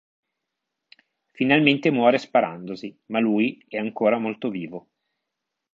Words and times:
Finalmente 1.31 1.91
muore 1.91 2.17
sparandosi, 2.17 3.01
ma 3.11 3.19
lui 3.19 3.63
è 3.67 3.77
ancora 3.77 4.17
molto 4.17 4.49
vivo. 4.49 4.87